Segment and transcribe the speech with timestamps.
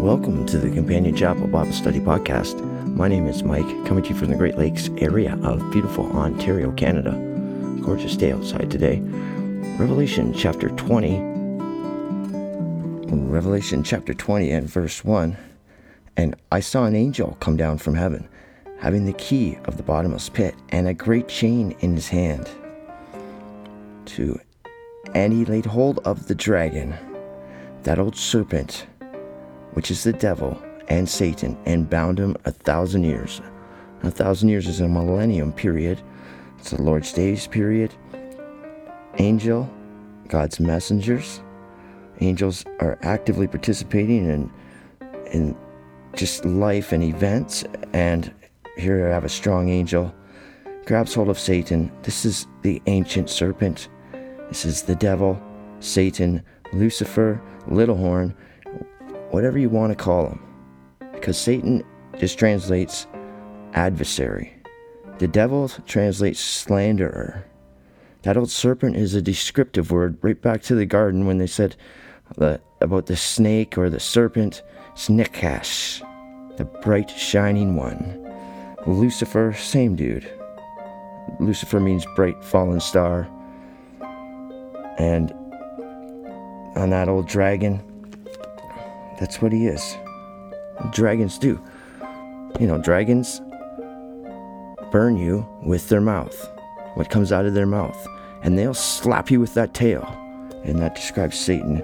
[0.00, 2.58] Welcome to the Companion Chapel Bible Study Podcast.
[2.96, 6.72] My name is Mike, coming to you from the Great Lakes area of beautiful Ontario,
[6.72, 7.10] Canada.
[7.82, 9.00] Gorgeous day outside today.
[9.76, 11.20] Revelation chapter 20.
[13.28, 15.36] Revelation chapter 20 and verse 1.
[16.16, 18.26] And I saw an angel come down from heaven,
[18.78, 22.48] having the key of the bottomless pit and a great chain in his hand.
[24.06, 24.40] To
[25.14, 26.94] and he laid hold of the dragon,
[27.82, 28.86] that old serpent
[29.72, 33.40] which is the devil and Satan, and bound him a thousand years.
[34.02, 36.00] A thousand years is a millennium period.
[36.58, 37.94] It's the Lord's days period.
[39.18, 39.70] Angel,
[40.28, 41.42] God's messengers.
[42.20, 44.52] Angels are actively participating in
[45.32, 45.56] in
[46.14, 47.64] just life and events.
[47.92, 48.32] And
[48.76, 50.14] here I have a strong angel
[50.86, 51.92] grabs hold of Satan.
[52.02, 53.88] This is the ancient serpent.
[54.48, 55.40] This is the devil,
[55.78, 56.42] Satan,
[56.72, 58.34] Lucifer, little horn,
[59.30, 60.42] whatever you want to call him.
[61.12, 61.84] Because Satan
[62.18, 63.06] just translates
[63.74, 64.52] adversary.
[65.18, 67.44] The devil translates slanderer.
[68.22, 71.76] That old serpent is a descriptive word right back to the garden when they said
[72.36, 74.62] the, about the snake or the serpent,
[74.94, 76.06] Snikash,
[76.56, 78.16] the bright shining one.
[78.86, 80.30] Lucifer, same dude.
[81.38, 83.28] Lucifer means bright fallen star.
[84.98, 85.32] And
[86.76, 87.82] on that old dragon,
[89.20, 89.96] that's what he is.
[90.90, 91.62] Dragons do.
[92.58, 93.40] You know, dragons
[94.90, 96.48] burn you with their mouth,
[96.94, 98.08] what comes out of their mouth,
[98.42, 100.02] and they'll slap you with that tail.
[100.64, 101.82] And that describes Satan.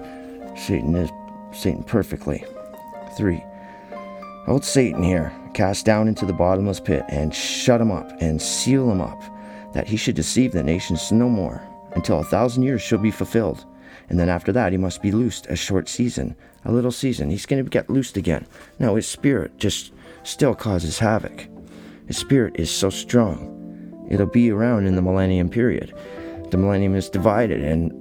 [0.57, 1.11] Satan is
[1.53, 2.45] Satan perfectly.
[3.17, 3.45] Three.
[4.47, 8.91] Old Satan here, cast down into the bottomless pit, and shut him up, and seal
[8.91, 9.21] him up,
[9.73, 13.65] that he should deceive the nations no more, until a thousand years shall be fulfilled.
[14.09, 17.31] And then after that, he must be loosed a short season, a little season.
[17.31, 18.47] He's going to get loosed again.
[18.79, 21.49] No, his spirit just still causes havoc.
[22.07, 24.07] His spirit is so strong.
[24.09, 25.93] It'll be around in the millennium period.
[26.51, 27.93] The millennium is divided, and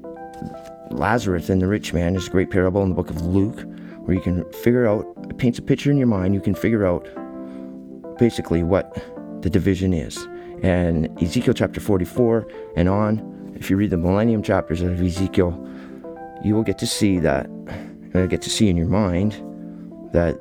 [0.91, 3.63] Lazarus and the rich man is a great parable in the book of Luke,
[4.01, 6.85] where you can figure out, it paints a picture in your mind, you can figure
[6.85, 7.07] out
[8.19, 8.95] basically what
[9.41, 10.27] the division is.
[10.61, 15.51] And Ezekiel chapter 44 and on, if you read the millennium chapters of Ezekiel,
[16.45, 17.49] you will get to see that,
[18.13, 19.33] uh, get to see in your mind
[20.13, 20.39] that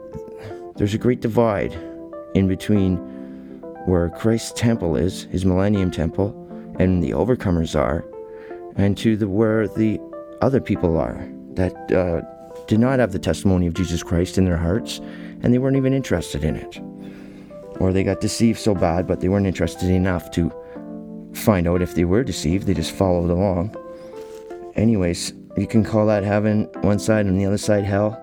[0.76, 1.72] there's a great divide
[2.34, 2.96] in between
[3.86, 6.28] where Christ's temple is, his millennium temple,
[6.78, 8.04] and the overcomers are,
[8.76, 9.98] and to the where the
[10.42, 12.20] other people are that uh,
[12.66, 14.98] did not have the testimony of Jesus Christ in their hearts,
[15.42, 16.80] and they weren't even interested in it,
[17.80, 20.52] or they got deceived so bad, but they weren't interested enough to
[21.32, 22.66] find out if they were deceived.
[22.66, 23.74] They just followed along.
[24.76, 28.20] Anyways, you can call that heaven one side and the other side hell.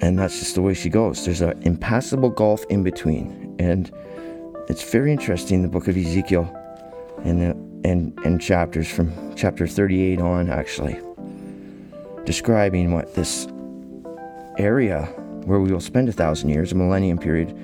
[0.00, 1.24] And that's just the way she goes.
[1.24, 3.56] There's an impassable gulf in between.
[3.58, 3.90] And
[4.68, 6.54] it's very interesting, the book of Ezekiel
[7.24, 11.00] and, uh, and, and chapters from chapter 38 on, actually,
[12.24, 13.46] describing what this
[14.58, 15.04] area
[15.44, 17.56] where we will spend a thousand years, a millennium period,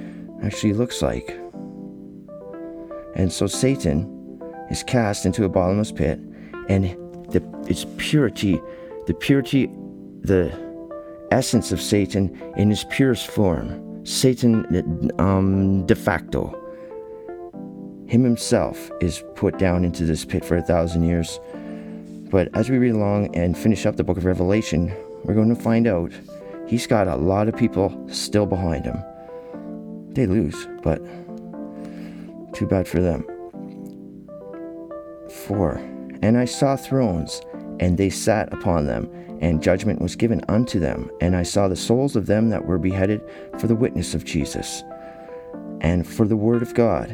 [0.43, 1.29] actually looks like.
[3.15, 6.19] And so Satan is cast into a bottomless pit,
[6.69, 6.97] and
[7.33, 8.61] the, its purity,
[9.07, 9.67] the purity,
[10.21, 10.53] the
[11.31, 16.59] essence of Satan in his purest form, Satan um, de facto.
[18.07, 21.41] Him himself is put down into this pit for a thousand years.
[22.31, 24.95] But as we read along and finish up the book of Revelation,
[25.25, 26.13] we're going to find out
[26.67, 29.03] he's got a lot of people still behind him.
[30.11, 31.03] They lose, but
[32.55, 33.25] too bad for them.
[35.31, 35.81] Four.
[36.23, 37.43] And I saw thrones,
[37.81, 39.11] and they sat upon them,
[39.41, 41.11] and judgment was given unto them.
[41.21, 43.21] And I saw the souls of them that were beheaded
[43.59, 44.83] for the witness of Jesus,
[45.81, 47.11] and for the word of God,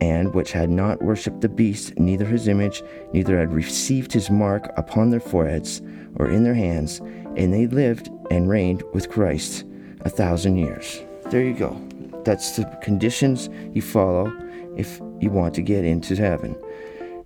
[0.00, 4.72] and which had not worshipped the beast, neither his image, neither had received his mark
[4.76, 5.80] upon their foreheads
[6.16, 7.00] or in their hands,
[7.36, 9.64] and they lived and reigned with Christ
[10.00, 11.00] a thousand years.
[11.30, 11.80] There you go.
[12.24, 14.32] That's the conditions you follow
[14.76, 16.56] if you want to get into heaven.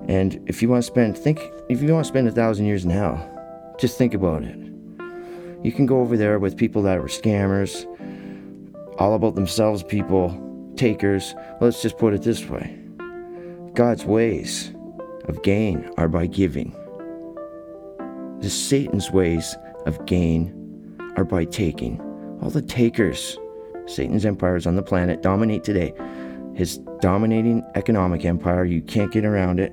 [0.07, 2.85] And if you want to spend think if you want to spend a thousand years
[2.85, 3.19] in hell,
[3.79, 4.57] just think about it.
[5.63, 7.85] You can go over there with people that are scammers,
[8.99, 11.35] all about themselves people, takers.
[11.61, 12.79] Let's just put it this way.
[13.75, 14.73] God's ways
[15.25, 16.75] of gain are by giving.
[18.41, 20.55] The Satan's ways of gain
[21.17, 22.01] are by taking.
[22.41, 23.37] All the takers,
[23.87, 25.93] Satan's empires on the planet dominate today.
[26.55, 29.73] His dominating economic empire, you can't get around it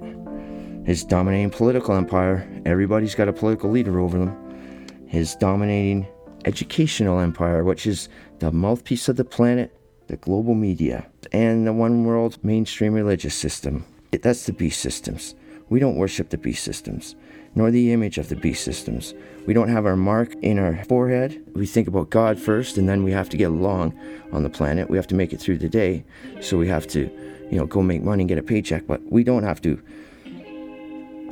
[0.85, 4.87] his dominating political empire, everybody's got a political leader over them.
[5.07, 6.07] His dominating
[6.45, 8.07] educational empire, which is
[8.39, 9.75] the mouthpiece of the planet,
[10.07, 13.83] the global media, and the one world mainstream religious system.
[14.11, 15.33] That's the beast systems.
[15.69, 17.15] We don't worship the beast systems,
[17.55, 19.15] nor the image of the beast systems.
[19.47, 21.43] We don't have our mark in our forehead.
[21.55, 23.99] We think about God first, and then we have to get along
[24.31, 24.91] on the planet.
[24.91, 26.05] We have to make it through the day.
[26.41, 27.09] So we have to,
[27.49, 28.85] you know, go make money and get a paycheck.
[28.85, 29.81] But we don't have to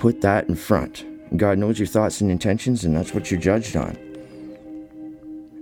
[0.03, 1.05] put that in front.
[1.37, 3.97] God knows your thoughts and intentions, and that's what you're judged on.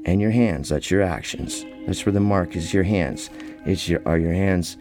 [0.03, 1.63] And your hands, that's your actions.
[1.85, 3.29] That's where the mark is your hands.
[3.67, 4.77] Is your, are your hands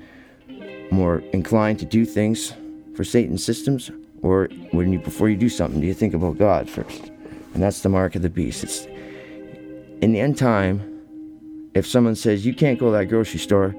[0.91, 2.55] more inclined to do things
[2.97, 3.91] for Satan's systems,
[4.23, 7.13] or when you before you do something, do you think about God first?
[7.53, 8.65] And that's the mark of the beast.
[8.65, 8.87] It's
[10.01, 10.81] in the end time.
[11.75, 13.77] If someone says you can't go to that grocery store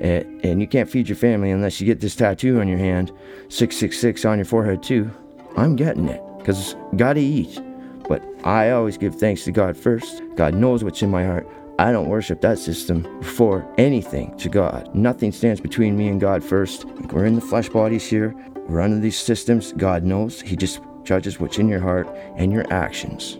[0.00, 3.08] and, and you can't feed your family unless you get this tattoo on your hand,
[3.48, 5.10] 666 on your forehead too,
[5.56, 7.60] I'm getting it because gotta eat.
[8.08, 10.22] But I always give thanks to God first.
[10.34, 11.46] God knows what's in my heart.
[11.78, 14.92] I don't worship that system before anything to God.
[14.94, 16.86] Nothing stands between me and God first.
[17.12, 18.34] We're in the flesh bodies here.
[18.68, 19.72] We're under these systems.
[19.74, 20.40] God knows.
[20.40, 23.38] He just judges what's in your heart and your actions.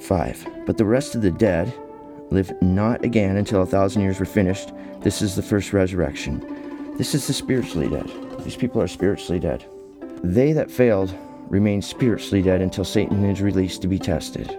[0.00, 0.46] 5.
[0.64, 1.72] But the rest of the dead
[2.32, 4.72] live not again until a thousand years were finished.
[5.00, 6.96] This is the first resurrection.
[6.96, 8.10] This is the spiritually dead.
[8.44, 9.64] These people are spiritually dead.
[10.24, 11.14] They that failed
[11.48, 14.58] remain spiritually dead until Satan is released to be tested.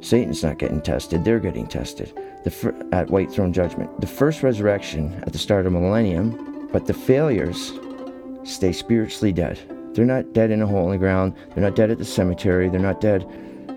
[0.00, 2.12] Satan's not getting tested, they're getting tested
[2.44, 4.00] the fir- at White Throne Judgment.
[4.00, 7.72] The first resurrection at the start of millennium, but the failures
[8.44, 9.60] stay spiritually dead.
[9.94, 12.68] They're not dead in a hole in the ground, they're not dead at the cemetery,
[12.68, 13.26] they're not dead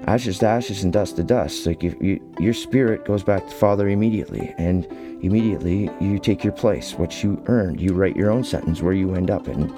[0.07, 1.65] ashes to ashes and dust to dust.
[1.65, 4.85] Like you, you, your spirit goes back to Father immediately, and
[5.21, 7.79] immediately you take your place, what you earned.
[7.81, 9.69] You write your own sentence where you end up in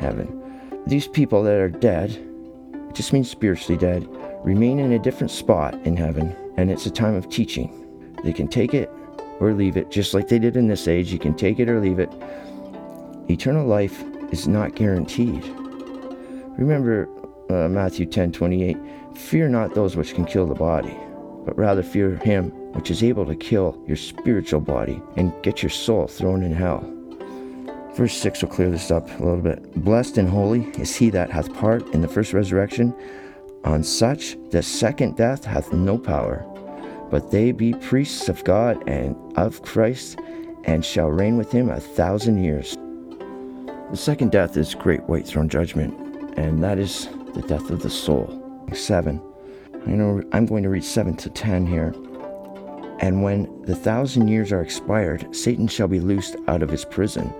[0.00, 0.40] heaven.
[0.86, 4.06] These people that are dead, it just means spiritually dead,
[4.44, 7.80] remain in a different spot in heaven, and it's a time of teaching.
[8.22, 8.90] They can take it
[9.40, 11.12] or leave it, just like they did in this age.
[11.12, 12.10] You can take it or leave it.
[13.28, 15.44] Eternal life is not guaranteed.
[16.56, 17.08] Remember
[17.50, 18.76] uh, Matthew 10 28
[19.16, 20.96] Fear not those which can kill the body,
[21.44, 25.70] but rather fear him which is able to kill your spiritual body and get your
[25.70, 26.84] soul thrown in hell.
[27.94, 29.72] Verse 6 will clear this up a little bit.
[29.84, 32.92] Blessed and holy is he that hath part in the first resurrection.
[33.64, 36.44] On such the second death hath no power,
[37.10, 40.18] but they be priests of God and of Christ,
[40.64, 42.76] and shall reign with him a thousand years.
[43.90, 45.94] The second death is great white throne judgment,
[46.36, 48.43] and that is the death of the soul.
[48.72, 49.20] 7.
[49.86, 51.94] I know I'm going to read 7 to 10 here.
[53.00, 57.32] And when the thousand years are expired, Satan shall be loosed out of his prison,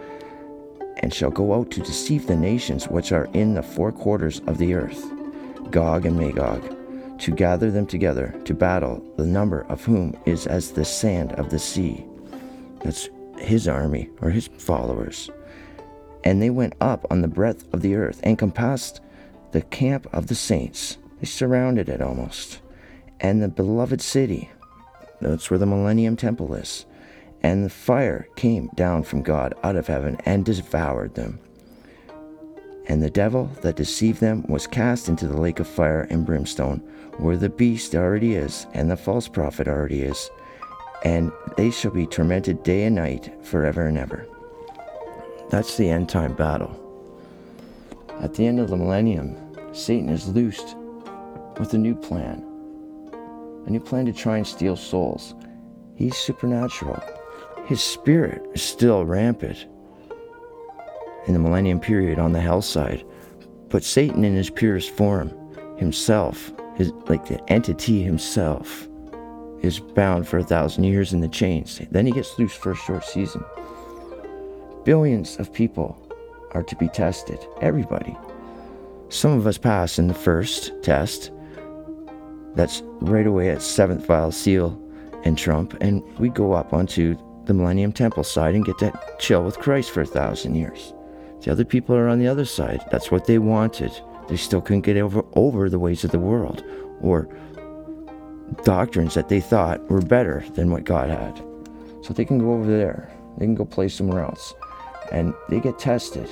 [0.99, 4.59] and shall go out to deceive the nations which are in the four quarters of
[4.59, 5.03] the earth
[5.71, 10.73] Gog and Magog, to gather them together to battle, the number of whom is as
[10.73, 12.05] the sand of the sea.
[12.83, 15.31] That's his army or his followers.
[16.23, 19.01] And they went up on the breadth of the earth and compassed
[19.53, 20.99] the camp of the saints.
[21.25, 22.61] They surrounded it almost.
[23.19, 24.51] And the beloved city,
[25.23, 26.85] that's where the Millennium Temple is.
[27.43, 31.41] And the fire came down from God out of heaven and devoured them.
[32.89, 36.81] And the devil that deceived them was cast into the lake of fire and brimstone,
[37.17, 40.31] where the beast already is, and the false prophet already is,
[41.05, 44.27] and they shall be tormented day and night forever and ever.
[45.49, 46.79] That's the end time battle.
[48.21, 49.39] At the end of the millennium,
[49.73, 50.77] Satan is loosed
[51.59, 52.45] with a new plan.
[53.67, 55.35] A new plan to try and steal souls.
[55.97, 57.03] He's supernatural.
[57.67, 59.67] His spirit is still rampant
[61.27, 63.05] in the millennium period on the hell side.
[63.69, 65.31] But Satan, in his purest form,
[65.79, 68.89] himself, his, like the entity himself,
[69.63, 71.81] is bound for a thousand years in the chains.
[71.91, 73.43] Then he gets loose for a short season.
[74.85, 75.99] Billions of people
[76.53, 77.39] are to be tested.
[77.63, 78.17] Everybody.
[79.09, 81.31] Some of us pass in the first test.
[82.55, 84.81] That's right away at seventh vial seal
[85.25, 89.43] and trump, and we go up onto the Millennium Temple side and get to chill
[89.43, 90.95] with Christ for a thousand years.
[91.43, 92.85] The other people are on the other side.
[92.91, 93.93] That's what they wanted.
[94.29, 96.65] They still couldn't get over, over the ways of the world
[97.03, 97.29] or
[98.63, 101.37] doctrines that they thought were better than what God had.
[102.03, 103.11] So they can go over there.
[103.39, 104.55] They can go play somewhere else.
[105.13, 106.29] And they get tested.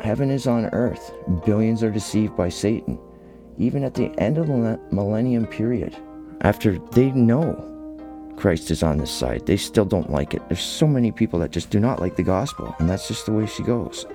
[0.00, 1.12] Heaven is on earth.
[1.44, 2.98] Billions are deceived by Satan.
[3.60, 5.96] Even at the end of the millennium period,
[6.40, 7.66] after they know
[8.40, 9.44] Christ is on this side.
[9.44, 10.40] They still don't like it.
[10.48, 13.32] There's so many people that just do not like the gospel, and that's just the
[13.32, 14.06] way she goes.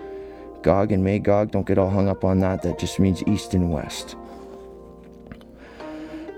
[0.63, 2.63] Gog and Magog, don't get all hung up on that.
[2.63, 4.15] That just means east and west.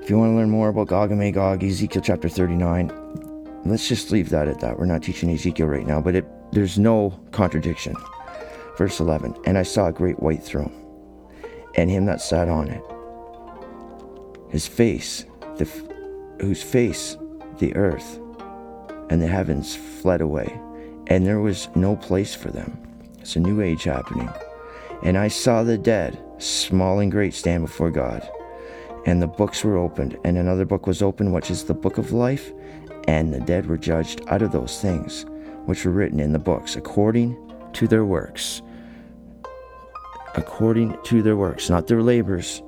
[0.01, 2.91] If you want to learn more about Gog and Magog, Ezekiel chapter 39,
[3.63, 4.77] let's just leave that at that.
[4.77, 7.95] We're not teaching Ezekiel right now, but it, there's no contradiction.
[8.77, 10.73] Verse 11 And I saw a great white throne,
[11.75, 12.83] and him that sat on it.
[14.49, 15.25] His face,
[15.57, 15.65] the,
[16.39, 17.17] whose face
[17.59, 18.19] the earth
[19.09, 20.59] and the heavens fled away,
[21.07, 22.77] and there was no place for them.
[23.19, 24.29] It's a new age happening.
[25.03, 28.27] And I saw the dead, small and great, stand before God.
[29.05, 32.11] And the books were opened, and another book was opened, which is the book of
[32.11, 32.51] life,
[33.07, 35.25] and the dead were judged out of those things
[35.65, 37.37] which were written in the books, according
[37.73, 38.61] to their works.
[40.35, 42.61] According to their works, not their labors.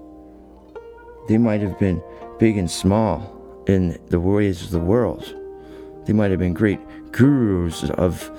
[1.30, 2.02] They might have been
[2.40, 3.36] big and small
[3.68, 5.36] in the ways of the world,
[6.06, 6.80] they might have been great
[7.12, 8.32] gurus of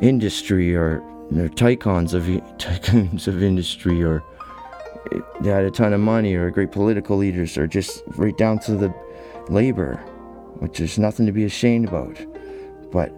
[0.00, 2.24] industry or you know, tycoons of
[2.58, 4.24] tycoons of industry or
[5.12, 8.58] eh, they had a ton of money or great political leaders or just right down
[8.58, 8.92] to the
[9.48, 9.98] labor,
[10.58, 12.18] which is nothing to be ashamed about.
[12.90, 13.12] But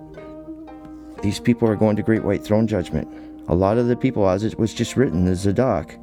[1.22, 3.08] these people are going to great white throne judgment.
[3.48, 5.96] A lot of the people, as it was just written, the Zadok,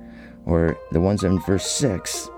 [0.47, 2.31] or the ones in verse 6,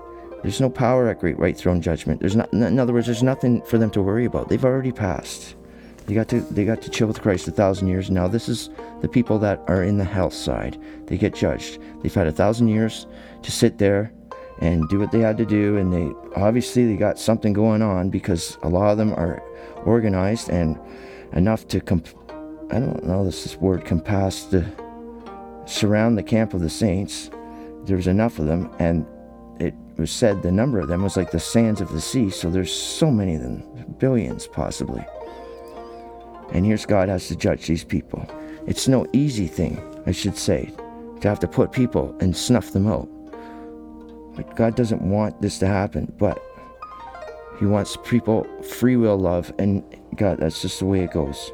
[0.44, 2.20] there's no power at Great White Throne Judgment.
[2.20, 2.52] There's not.
[2.52, 4.50] In other words, there's nothing for them to worry about.
[4.50, 5.56] They've already passed.
[6.04, 8.10] They got to they got to chill with Christ a thousand years.
[8.10, 8.68] Now this is
[9.00, 10.78] the people that are in the hell side.
[11.06, 11.78] They get judged.
[12.02, 13.06] They've had a thousand years
[13.42, 14.12] to sit there
[14.60, 18.10] and do what they had to do, and they obviously they got something going on
[18.10, 19.42] because a lot of them are
[19.86, 20.78] organized and
[21.32, 22.06] enough to comp.
[22.70, 24.70] I don't know this, this word compass to
[25.64, 27.30] surround the camp of the saints.
[27.84, 29.06] There's enough of them, and
[29.60, 32.50] it was said the number of them was like the sands of the sea, so
[32.50, 33.62] there's so many of them,
[33.98, 35.04] billions possibly.
[36.52, 38.28] And here's God has to judge these people.
[38.66, 40.72] It's no easy thing, I should say,
[41.20, 43.08] to have to put people and snuff them out.
[44.34, 46.42] But God doesn't want this to happen, but
[47.58, 49.84] He wants people free will love, and
[50.16, 51.52] God, that's just the way it goes.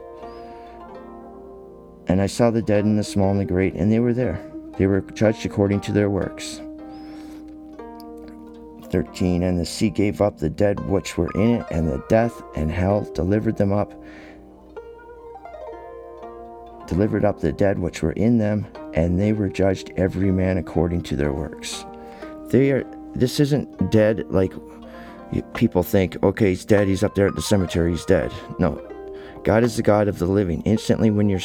[2.06, 4.40] And I saw the dead and the small and the great, and they were there.
[4.78, 6.60] They were judged according to their works.
[8.90, 12.42] 13 And the sea gave up the dead which were in it, and the death
[12.56, 13.92] and hell delivered them up,
[16.86, 21.02] delivered up the dead which were in them, and they were judged every man according
[21.02, 21.84] to their works.
[22.48, 22.84] They are.
[23.14, 24.52] This isn't dead like
[25.54, 26.22] people think.
[26.22, 26.88] Okay, he's dead.
[26.88, 27.92] He's up there at the cemetery.
[27.92, 28.32] He's dead.
[28.58, 28.80] No,
[29.44, 30.62] God is the God of the living.
[30.62, 31.40] Instantly, when your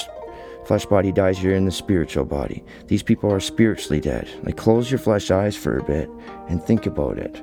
[0.66, 2.64] flesh body dies, you're in the spiritual body.
[2.88, 4.28] These people are spiritually dead.
[4.44, 6.10] Like, close your flesh eyes for a bit
[6.50, 7.42] and think about it.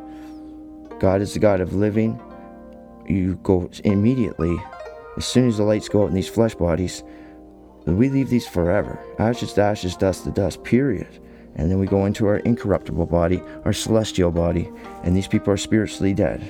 [0.98, 2.20] God is the God of living.
[3.08, 4.56] You go immediately,
[5.16, 7.02] as soon as the lights go out in these flesh bodies,
[7.84, 8.98] we leave these forever.
[9.18, 11.08] Ashes to ashes, dust to dust, period.
[11.56, 14.70] And then we go into our incorruptible body, our celestial body,
[15.02, 16.40] and these people are spiritually dead.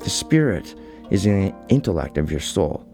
[0.00, 0.74] The spirit
[1.10, 2.86] is in the intellect of your soul.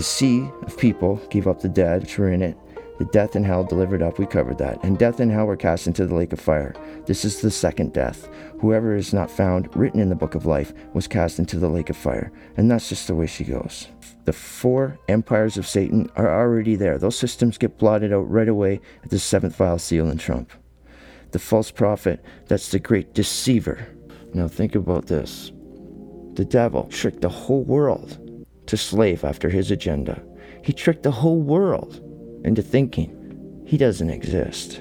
[0.00, 2.56] The sea of people gave up the dead which were in it.
[2.98, 4.18] The death and hell delivered up.
[4.18, 4.82] We covered that.
[4.82, 6.74] And death and hell were cast into the lake of fire.
[7.04, 8.26] This is the second death.
[8.60, 11.90] Whoever is not found written in the book of life was cast into the lake
[11.90, 12.32] of fire.
[12.56, 13.88] And that's just the way she goes.
[14.24, 16.96] The four empires of Satan are already there.
[16.96, 20.50] Those systems get blotted out right away at the seventh vial seal and trump.
[21.32, 23.86] The false prophet, that's the great deceiver.
[24.32, 25.52] Now think about this.
[26.32, 28.18] The devil tricked the whole world
[28.70, 30.22] to slave after his agenda.
[30.62, 32.00] He tricked the whole world
[32.44, 34.80] into thinking he doesn't exist.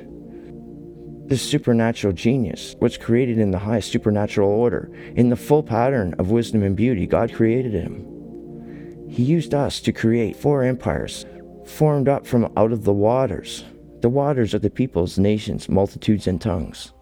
[1.25, 6.31] This supernatural genius was created in the highest supernatural order, in the full pattern of
[6.31, 7.05] wisdom and beauty.
[7.07, 9.07] God created him.
[9.09, 11.25] He used us to create four empires
[11.65, 13.63] formed up from out of the waters.
[14.01, 16.93] The waters are the peoples, nations, multitudes, and tongues.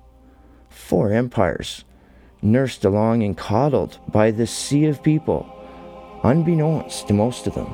[0.70, 1.84] Four empires,
[2.42, 5.54] nursed along and coddled by this sea of people,
[6.24, 7.68] unbeknownst to most of them.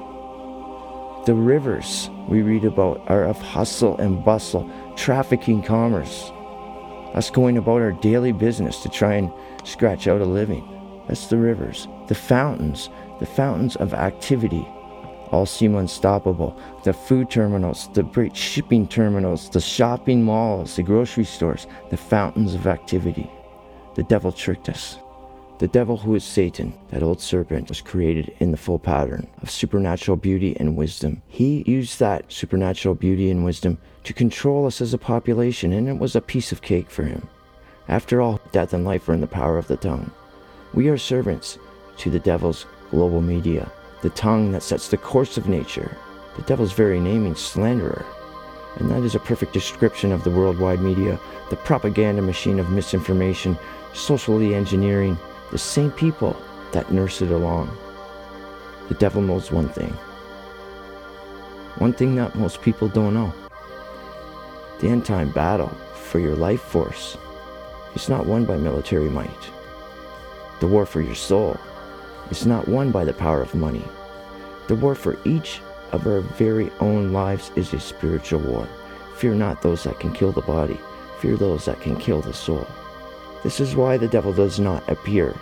[1.25, 6.31] The rivers we read about are of hustle and bustle, trafficking commerce.
[7.13, 9.31] Us going about our daily business to try and
[9.63, 10.67] scratch out a living.
[11.07, 11.87] That's the rivers.
[12.07, 14.67] The fountains, the fountains of activity,
[15.31, 16.57] all seem unstoppable.
[16.83, 22.53] The food terminals, the great shipping terminals, the shopping malls, the grocery stores, the fountains
[22.53, 23.31] of activity.
[23.95, 24.99] The devil tricked us.
[25.59, 29.51] The devil, who is Satan, that old serpent, was created in the full pattern of
[29.51, 31.21] supernatural beauty and wisdom.
[31.27, 35.99] He used that supernatural beauty and wisdom to control us as a population, and it
[35.99, 37.29] was a piece of cake for him.
[37.87, 40.11] After all, death and life are in the power of the tongue.
[40.73, 41.59] We are servants
[41.97, 45.95] to the devil's global media, the tongue that sets the course of nature.
[46.35, 48.05] The devil's very name means slanderer.
[48.77, 51.19] And that is a perfect description of the worldwide media,
[51.51, 53.57] the propaganda machine of misinformation,
[53.93, 55.17] socially engineering,
[55.53, 56.35] the same people
[56.71, 57.69] that nurse it along.
[58.87, 59.91] The devil knows one thing.
[61.77, 63.31] One thing that most people don't know.
[64.79, 67.19] The end time battle for your life force
[67.93, 69.29] is not won by military might.
[70.59, 71.55] The war for your soul
[72.31, 73.85] is not won by the power of money.
[74.65, 78.67] The war for each of our very own lives is a spiritual war.
[79.17, 80.79] Fear not those that can kill the body,
[81.19, 82.65] fear those that can kill the soul.
[83.43, 85.35] This is why the devil does not appear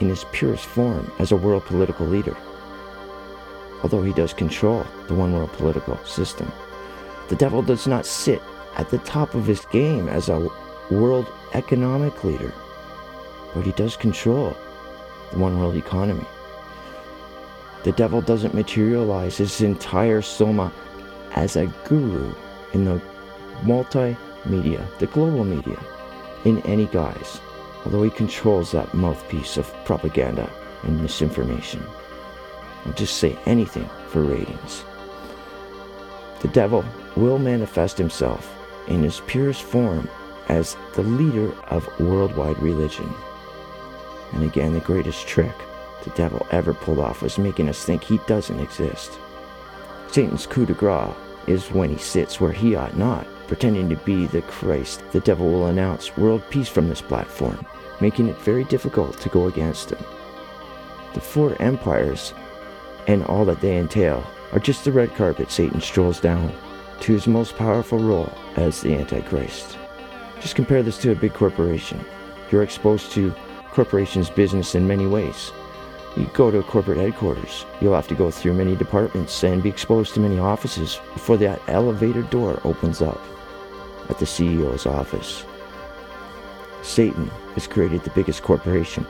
[0.00, 2.36] in his purest form as a world political leader.
[3.82, 6.52] Although he does control the one world political system,
[7.28, 8.42] the devil does not sit
[8.76, 10.48] at the top of his game as a
[10.90, 12.52] world economic leader,
[13.54, 14.54] but he does control
[15.32, 16.26] the one world economy.
[17.84, 20.72] The devil doesn't materialize his entire soma
[21.32, 22.34] as a guru
[22.74, 23.00] in the
[23.62, 25.78] multimedia, the global media,
[26.44, 27.40] in any guise,
[27.86, 30.50] although he controls that mouthpiece of propaganda
[30.82, 31.80] and misinformation.
[32.84, 34.82] I'll just say anything for ratings.
[36.40, 38.52] The devil will manifest himself
[38.88, 40.08] in his purest form
[40.48, 43.08] as the leader of worldwide religion.
[44.32, 45.54] And again, the greatest trick
[46.02, 49.16] the devil ever pulled off was making us think he doesn't exist.
[50.10, 51.14] Satan's coup de grace
[51.46, 55.02] is when he sits where he ought not, pretending to be the Christ.
[55.12, 57.64] The devil will announce world peace from this platform,
[58.00, 60.04] making it very difficult to go against him.
[61.14, 62.34] The four empires
[63.06, 66.52] and all that they entail are just the red carpet Satan strolls down
[67.00, 69.78] to his most powerful role as the Antichrist.
[70.40, 72.04] Just compare this to a big corporation.
[72.50, 73.34] You're exposed to
[73.70, 75.52] corporation's business in many ways.
[76.16, 79.68] You go to a corporate headquarters, you'll have to go through many departments and be
[79.68, 83.20] exposed to many offices before that elevator door opens up
[84.08, 85.44] at the CEO's office.
[86.82, 89.06] Satan has created the biggest corporation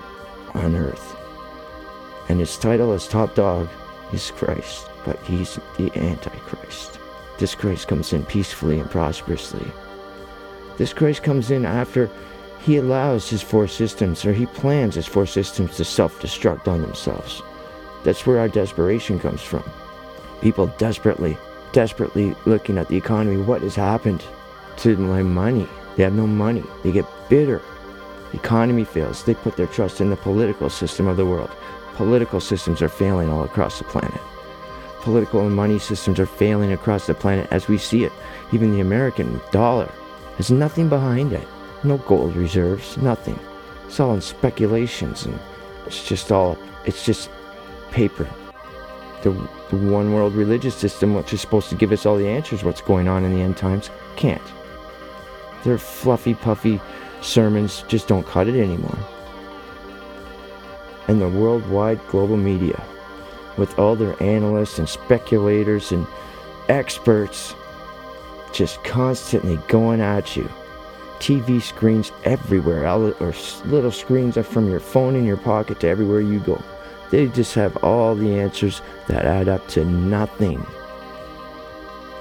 [0.54, 1.16] on earth,
[2.28, 3.68] and his title as top dog
[4.12, 6.98] is Christ, but he's the Antichrist.
[7.38, 9.66] This Christ comes in peacefully and prosperously.
[10.78, 12.10] This Christ comes in after
[12.60, 16.82] he allows his four systems, or he plans his four systems to self destruct on
[16.82, 17.42] themselves.
[18.04, 19.62] That's where our desperation comes from.
[20.40, 21.36] People desperately,
[21.72, 23.36] desperately looking at the economy.
[23.36, 24.24] What has happened
[24.78, 25.68] to my money?
[25.96, 26.62] They have no money.
[26.82, 27.62] They get bitter.
[28.32, 29.24] The economy fails.
[29.24, 31.50] They put their trust in the political system of the world.
[31.94, 34.20] Political systems are failing all across the planet.
[35.00, 38.12] Political and money systems are failing across the planet as we see it.
[38.52, 39.90] Even the American dollar
[40.36, 41.46] has nothing behind it.
[41.84, 43.38] No gold reserves, nothing.
[43.86, 45.38] It's all in speculations and
[45.86, 47.30] it's just all, it's just
[47.92, 48.28] paper.
[49.22, 49.30] The,
[49.70, 52.80] the one world religious system, which is supposed to give us all the answers what's
[52.80, 54.42] going on in the end times, can't.
[55.66, 56.80] Their fluffy, puffy
[57.22, 58.98] sermons just don't cut it anymore.
[61.08, 62.80] And the worldwide global media,
[63.58, 66.06] with all their analysts and speculators and
[66.68, 67.56] experts,
[68.52, 70.48] just constantly going at you
[71.18, 76.38] TV screens everywhere, or little screens from your phone in your pocket to everywhere you
[76.38, 76.62] go.
[77.10, 80.64] They just have all the answers that add up to nothing.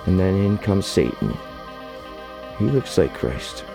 [0.07, 1.37] And then in comes Satan.
[2.57, 3.65] He looks like Christ.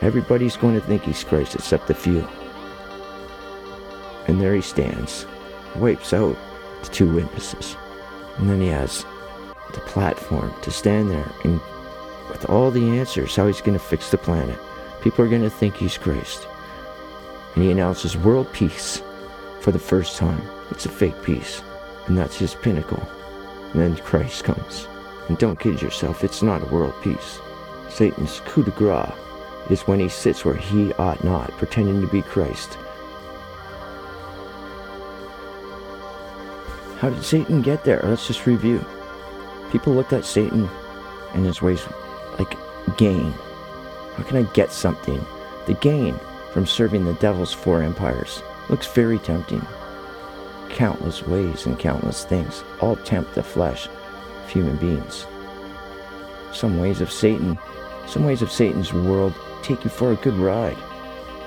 [0.00, 2.26] Everybody's going to think he's Christ except a few.
[4.26, 5.26] And there he stands,
[5.76, 6.36] wipes out
[6.82, 7.76] the two witnesses.
[8.36, 9.04] And then he has
[9.72, 11.60] the platform to stand there and
[12.28, 14.58] with all the answers how he's going to fix the planet.
[15.02, 16.46] People are going to think he's Christ.
[17.54, 19.02] And he announces world peace
[19.60, 20.42] for the first time.
[20.70, 21.62] It's a fake peace,
[22.06, 23.02] and that's his pinnacle.
[23.72, 24.86] And then Christ comes.
[25.28, 27.40] And don't kid yourself, it's not a world peace.
[27.88, 29.12] Satan's coup de grace
[29.70, 32.78] is when he sits where he ought not, pretending to be Christ.
[36.98, 38.00] How did Satan get there?
[38.02, 38.84] Let's just review.
[39.70, 40.68] People looked at Satan
[41.34, 41.86] and his ways
[42.38, 42.56] like
[42.96, 43.32] gain.
[44.16, 45.24] How can I get something?
[45.66, 46.18] The gain
[46.52, 49.64] from serving the devil's four empires looks very tempting.
[50.70, 55.26] Countless ways and countless things all tempt the flesh of human beings.
[56.52, 57.58] Some ways of Satan,
[58.06, 60.78] some ways of Satan's world take you for a good ride,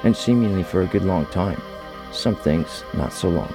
[0.03, 1.61] and seemingly for a good long time.
[2.11, 3.53] Some things not so long.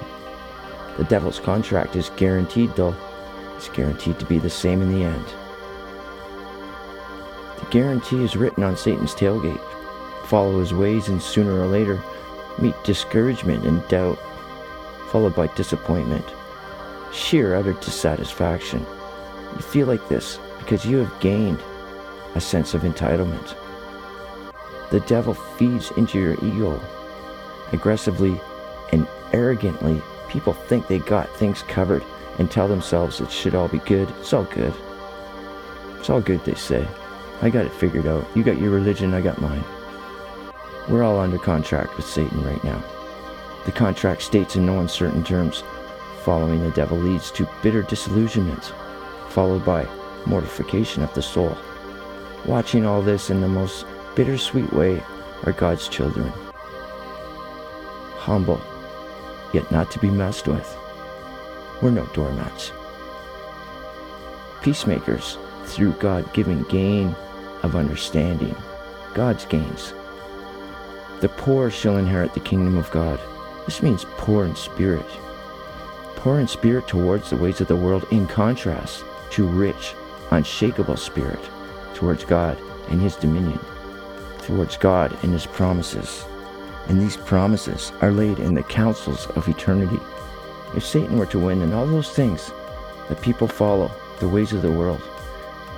[0.96, 2.96] The devil's contract is guaranteed, though.
[3.56, 5.24] It's guaranteed to be the same in the end.
[7.58, 9.60] The guarantee is written on Satan's tailgate.
[10.26, 12.02] Follow his ways, and sooner or later,
[12.58, 14.18] meet discouragement and doubt,
[15.10, 16.24] followed by disappointment,
[17.12, 18.84] sheer utter dissatisfaction.
[19.54, 21.60] You feel like this because you have gained
[22.34, 23.54] a sense of entitlement.
[24.90, 26.80] The devil feeds into your ego.
[27.72, 28.40] aggressively,
[28.92, 32.02] and arrogantly, people think they got things covered
[32.38, 34.08] and tell themselves it should all be good.
[34.20, 34.74] It's all good.
[35.98, 36.86] It's all good, they say.
[37.42, 38.26] I got it figured out.
[38.34, 39.64] You got your religion, I got mine.
[40.88, 42.82] We're all under contract with Satan right now.
[43.66, 45.62] The contract states in no uncertain terms
[46.22, 48.72] following the devil leads to bitter disillusionment,
[49.28, 49.86] followed by
[50.26, 51.56] mortification of the soul.
[52.44, 55.02] Watching all this in the most bittersweet way
[55.44, 56.32] are God's children.
[58.16, 58.60] Humble,
[59.52, 60.76] yet not to be messed with.
[61.82, 62.72] We're no doormats.
[64.62, 67.14] Peacemakers through God giving gain
[67.62, 68.56] of understanding,
[69.14, 69.92] God's gains.
[71.20, 73.20] The poor shall inherit the kingdom of God.
[73.64, 75.06] This means poor in spirit.
[76.16, 79.94] Poor in spirit towards the ways of the world, in contrast to rich,
[80.30, 81.40] unshakable spirit
[81.94, 82.58] towards God
[82.88, 83.60] and His dominion,
[84.42, 86.24] towards God and His promises.
[86.88, 89.98] And these promises are laid in the counsels of eternity.
[90.76, 92.52] If Satan were to win in all those things
[93.08, 95.02] that people follow, the ways of the world,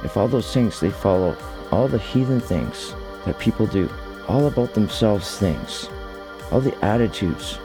[0.04, 1.36] if all those things they follow,
[1.72, 3.90] all the heathen things that people do,
[4.28, 5.88] all about themselves things,
[6.50, 7.58] all the attitudes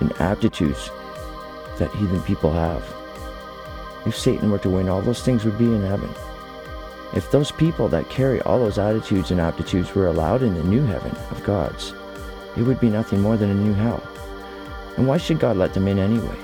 [0.00, 0.90] and aptitudes
[1.78, 2.84] that heathen people have.
[4.06, 6.10] If Satan were to win, all those things would be in heaven.
[7.14, 10.84] If those people that carry all those attitudes and aptitudes were allowed in the new
[10.84, 11.94] heaven of God's,
[12.56, 14.02] it would be nothing more than a new hell.
[14.96, 16.36] And why should God let them in anyway?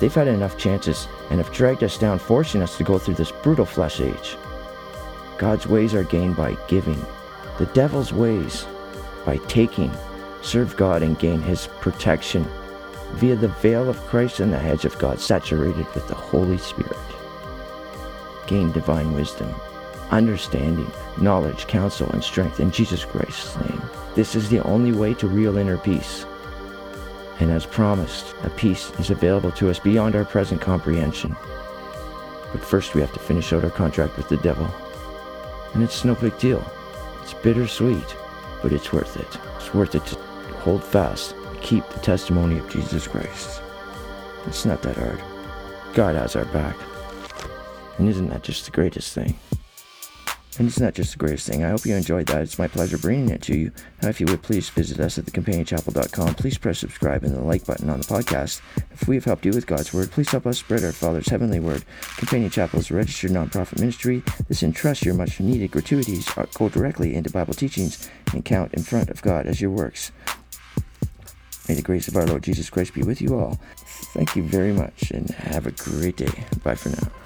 [0.00, 3.30] They've had enough chances and have dragged us down, forcing us to go through this
[3.30, 4.36] brutal flesh age.
[5.38, 7.00] God's ways are gained by giving,
[7.58, 8.66] the devil's ways
[9.24, 9.92] by taking.
[10.42, 12.48] Serve God and gain his protection
[13.14, 16.96] via the veil of Christ and the hedge of God saturated with the Holy Spirit.
[18.46, 19.54] Gain divine wisdom,
[20.10, 23.82] understanding, knowledge, counsel, and strength in Jesus Christ's name.
[24.14, 26.26] This is the only way to real inner peace.
[27.40, 31.34] And as promised, a peace is available to us beyond our present comprehension.
[32.52, 34.68] But first, we have to finish out our contract with the devil.
[35.74, 36.64] And it's no big deal.
[37.22, 38.16] It's bittersweet,
[38.62, 39.38] but it's worth it.
[39.56, 40.16] It's worth it to
[40.60, 43.62] hold fast, keep the testimony of Jesus Christ.
[44.46, 45.22] It's not that hard.
[45.94, 46.76] God has our back.
[47.98, 49.38] And isn't that just the greatest thing?
[50.58, 51.64] And it's not just the greatest thing.
[51.64, 52.42] I hope you enjoyed that.
[52.42, 53.72] It's my pleasure bringing it to you.
[54.02, 56.34] Now, if you would please visit us at thecompanion.chapel.com.
[56.34, 58.60] Please press subscribe and the like button on the podcast.
[58.90, 61.60] If we have helped you with God's Word, please help us spread our Father's heavenly
[61.60, 61.84] word.
[62.18, 64.22] Companion Chapel is a registered nonprofit ministry.
[64.48, 68.82] This entrusts your much needed gratuities uh, go directly into Bible teachings and count in
[68.82, 70.12] front of God as your works.
[71.68, 73.60] May the grace of our Lord Jesus Christ be with you all.
[74.14, 76.44] Thank you very much and have a great day.
[76.62, 77.21] Bye for now.